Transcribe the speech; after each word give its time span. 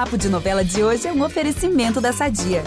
Papo 0.00 0.16
de 0.16 0.30
Novela 0.30 0.64
de 0.64 0.82
hoje 0.82 1.06
é 1.06 1.12
um 1.12 1.22
oferecimento 1.22 2.00
da 2.00 2.10
Sadia. 2.10 2.64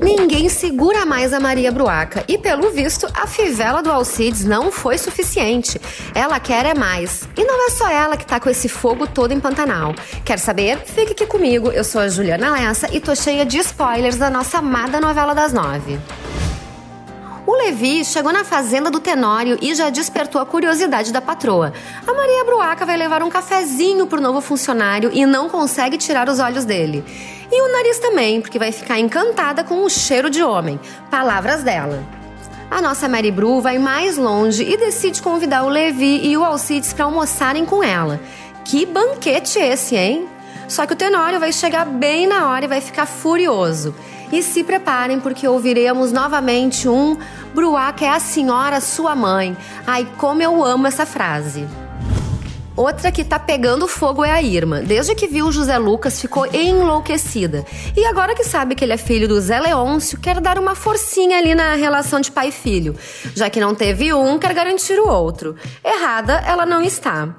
Ninguém 0.00 0.48
segura 0.48 1.04
mais 1.04 1.32
a 1.32 1.40
Maria 1.40 1.72
Bruaca 1.72 2.22
e, 2.28 2.38
pelo 2.38 2.70
visto, 2.70 3.04
a 3.16 3.26
fivela 3.26 3.82
do 3.82 3.90
Alcides 3.90 4.44
não 4.44 4.70
foi 4.70 4.96
suficiente. 4.96 5.80
Ela 6.14 6.38
quer 6.38 6.64
é 6.64 6.74
mais. 6.74 7.28
E 7.36 7.42
não 7.42 7.66
é 7.66 7.70
só 7.70 7.90
ela 7.90 8.16
que 8.16 8.24
tá 8.24 8.38
com 8.38 8.48
esse 8.48 8.68
fogo 8.68 9.08
todo 9.08 9.32
em 9.32 9.40
Pantanal. 9.40 9.92
Quer 10.24 10.38
saber? 10.38 10.78
Fique 10.84 11.10
aqui 11.10 11.26
comigo. 11.26 11.72
Eu 11.72 11.82
sou 11.82 12.00
a 12.00 12.08
Juliana 12.08 12.52
Lessa 12.52 12.88
e 12.94 13.00
tô 13.00 13.12
cheia 13.16 13.44
de 13.44 13.58
spoilers 13.58 14.18
da 14.18 14.30
nossa 14.30 14.58
amada 14.58 15.00
novela 15.00 15.34
das 15.34 15.52
nove. 15.52 15.98
Levi 17.66 18.04
chegou 18.04 18.32
na 18.32 18.44
fazenda 18.44 18.92
do 18.92 19.00
Tenório 19.00 19.58
e 19.60 19.74
já 19.74 19.90
despertou 19.90 20.40
a 20.40 20.46
curiosidade 20.46 21.12
da 21.12 21.20
patroa. 21.20 21.72
A 22.06 22.14
Maria 22.14 22.44
Bruaca 22.44 22.86
vai 22.86 22.96
levar 22.96 23.24
um 23.24 23.28
cafezinho 23.28 24.06
pro 24.06 24.20
novo 24.20 24.40
funcionário 24.40 25.10
e 25.12 25.26
não 25.26 25.48
consegue 25.48 25.98
tirar 25.98 26.28
os 26.28 26.38
olhos 26.38 26.64
dele. 26.64 27.04
E 27.50 27.60
o 27.60 27.72
nariz 27.72 27.98
também, 27.98 28.40
porque 28.40 28.56
vai 28.56 28.70
ficar 28.70 29.00
encantada 29.00 29.64
com 29.64 29.82
o 29.82 29.90
cheiro 29.90 30.30
de 30.30 30.44
homem. 30.44 30.78
Palavras 31.10 31.64
dela. 31.64 32.04
A 32.70 32.80
nossa 32.80 33.08
Mary 33.08 33.32
Bru 33.32 33.60
vai 33.60 33.78
mais 33.78 34.16
longe 34.16 34.62
e 34.62 34.76
decide 34.76 35.20
convidar 35.20 35.64
o 35.64 35.68
Levi 35.68 36.24
e 36.24 36.36
o 36.36 36.44
Alcides 36.44 36.92
para 36.92 37.06
almoçarem 37.06 37.66
com 37.66 37.82
ela. 37.82 38.20
Que 38.64 38.86
banquete 38.86 39.58
esse, 39.58 39.96
hein? 39.96 40.28
Só 40.68 40.86
que 40.86 40.92
o 40.92 40.96
Tenório 40.96 41.40
vai 41.40 41.52
chegar 41.52 41.84
bem 41.84 42.26
na 42.26 42.50
hora 42.50 42.64
e 42.64 42.68
vai 42.68 42.80
ficar 42.80 43.06
furioso. 43.06 43.94
E 44.32 44.42
se 44.42 44.64
preparem 44.64 45.20
porque 45.20 45.46
ouviremos 45.46 46.10
novamente 46.10 46.88
um 46.88 47.16
Bruaca 47.54 48.04
é 48.04 48.10
a 48.10 48.20
senhora 48.20 48.82
sua 48.82 49.14
mãe. 49.14 49.56
Ai, 49.86 50.06
como 50.18 50.42
eu 50.42 50.62
amo 50.62 50.86
essa 50.86 51.06
frase. 51.06 51.66
Outra 52.76 53.10
que 53.10 53.24
tá 53.24 53.38
pegando 53.38 53.88
fogo 53.88 54.22
é 54.22 54.30
a 54.30 54.42
Irma. 54.42 54.80
Desde 54.80 55.14
que 55.14 55.26
viu 55.26 55.50
José 55.50 55.78
Lucas, 55.78 56.20
ficou 56.20 56.44
enlouquecida. 56.52 57.64
E 57.96 58.04
agora 58.04 58.34
que 58.34 58.44
sabe 58.44 58.74
que 58.74 58.84
ele 58.84 58.92
é 58.92 58.98
filho 58.98 59.26
do 59.26 59.40
Zé 59.40 59.58
Leôncio, 59.58 60.20
quer 60.20 60.38
dar 60.38 60.58
uma 60.58 60.74
forcinha 60.74 61.38
ali 61.38 61.54
na 61.54 61.74
relação 61.74 62.20
de 62.20 62.30
pai 62.30 62.48
e 62.48 62.52
filho. 62.52 62.94
Já 63.34 63.48
que 63.48 63.58
não 63.58 63.74
teve 63.74 64.12
um, 64.12 64.38
quer 64.38 64.52
garantir 64.52 65.00
o 65.00 65.08
outro. 65.08 65.56
Errada, 65.82 66.44
ela 66.46 66.66
não 66.66 66.82
está. 66.82 67.34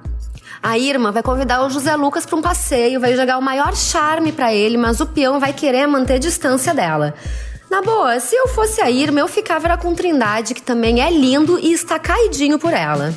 A 0.68 0.78
Irma 0.78 1.14
vai 1.14 1.24
convidar 1.24 1.66
o 1.66 1.70
José 1.70 1.96
Lucas 1.96 2.26
para 2.26 2.36
um 2.36 2.42
passeio, 2.42 3.00
vai 3.00 3.16
jogar 3.16 3.38
o 3.38 3.42
maior 3.42 3.74
charme 3.74 4.34
para 4.34 4.54
ele, 4.54 4.76
mas 4.76 5.00
o 5.00 5.06
peão 5.06 5.40
vai 5.40 5.54
querer 5.54 5.88
manter 5.88 6.20
distância 6.20 6.74
dela. 6.74 7.14
Na 7.72 7.82
boa, 7.82 8.20
se 8.20 8.36
eu 8.36 8.50
fosse 8.50 8.82
a 8.82 8.92
Irma, 8.92 9.22
eu 9.22 9.30
ficava 9.30 9.78
com 9.78 9.96
Trindade, 9.96 10.54
que 10.54 10.62
também 10.62 11.02
é 11.02 11.10
lindo 11.10 11.58
e 11.58 11.72
está 11.72 11.98
caidinho 11.98 12.60
por 12.60 12.74
ela. 12.74 13.16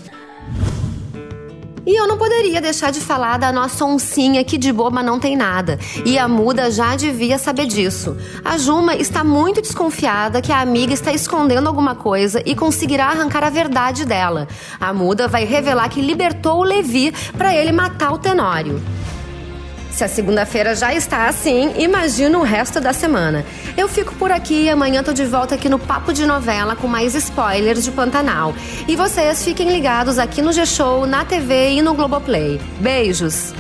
E 1.91 1.97
eu 1.97 2.07
não 2.07 2.17
poderia 2.17 2.61
deixar 2.61 2.93
de 2.93 3.01
falar 3.01 3.37
da 3.37 3.51
nossa 3.51 3.85
oncinha 3.85 4.45
que 4.45 4.57
de 4.57 4.73
boba 4.73 5.03
não 5.03 5.19
tem 5.19 5.37
nada. 5.37 5.77
E 6.07 6.17
a 6.21 6.29
muda 6.29 6.71
já 6.71 6.95
devia 6.95 7.37
saber 7.37 7.67
disso. 7.67 8.17
A 8.45 8.57
Juma 8.57 8.95
está 8.95 9.25
muito 9.25 9.61
desconfiada 9.61 10.41
que 10.41 10.53
a 10.53 10.61
amiga 10.61 10.95
está 10.95 11.13
escondendo 11.13 11.67
alguma 11.67 11.97
coisa 11.97 12.41
e 12.47 12.55
conseguirá 12.55 13.07
arrancar 13.07 13.43
a 13.43 13.51
verdade 13.51 14.05
dela. 14.05 14.47
A 14.81 14.95
muda 14.95 15.27
vai 15.27 15.45
revelar 15.45 15.89
que 15.89 16.01
libertou 16.01 16.61
o 16.61 16.63
Levi 16.63 17.13
para 17.37 17.53
ele 17.57 17.73
matar 17.73 18.13
o 18.13 18.19
Tenório. 18.19 18.81
Se 19.91 20.05
a 20.05 20.09
segunda-feira 20.09 20.75
já 20.75 20.95
está 20.95 21.27
assim, 21.27 21.73
imagina 21.77 22.39
o 22.39 22.43
resto 22.43 22.81
da 22.81 22.93
semana. 22.93 23.45
Eu 23.77 23.89
fico 23.89 24.15
por 24.15 24.31
aqui 24.31 24.65
e 24.65 24.71
amanhã 24.71 25.03
tô 25.03 25.13
de 25.13 25.25
volta 25.25 25.55
aqui 25.55 25.69
no 25.69 25.79
Papo 25.79 26.13
de 26.13 26.27
Novela 26.27 26.77
com 26.77 26.87
mais 26.87 27.15
spoilers 27.15 27.85
de 27.85 27.91
Pantanal. 27.91 28.55
E 28.87 28.97
vocês 28.97 29.45
fiquem 29.45 29.69
ligados 29.71 30.19
aqui 30.19 30.41
no 30.41 30.53
G-Show, 30.53 31.07
na 31.07 31.25
TV 31.25 31.73
e 31.73 31.83
no 31.83 31.95
Globoplay. 31.95 32.61
Beijos! 32.81 33.53